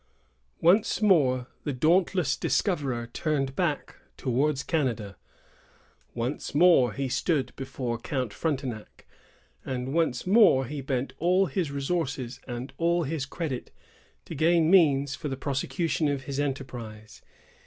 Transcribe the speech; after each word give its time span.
Once 0.61 0.99
more 0.99 1.45
the 1.63 1.71
dauntless 1.73 2.35
discoverer 2.35 3.05
turned 3.13 3.55
back 3.55 3.97
towards 4.17 4.63
Canada. 4.63 5.15
Once 6.15 6.55
more 6.55 6.91
he 6.93 7.07
stood 7.07 7.53
before 7.55 7.99
Count 7.99 8.33
Frontenac, 8.33 9.05
and 9.63 9.93
once 9.93 10.25
more 10.25 10.67
bent 10.81 11.13
all 11.19 11.45
his 11.45 11.69
resources 11.69 12.39
and 12.47 12.73
all 12.79 13.03
his 13.03 13.27
credit 13.27 13.69
to 14.25 14.33
gain 14.33 14.71
means 14.71 15.13
for 15.13 15.27
the 15.27 15.37
prosecution 15.37 16.07
of 16.07 16.23
his 16.23 16.39
enterprise. 16.39 17.21